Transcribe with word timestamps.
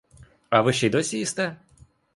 А 0.49 0.61
ви 0.61 0.73
ще 0.73 0.87
й 0.87 0.89
досі 0.89 1.17
їсте? 1.17 1.55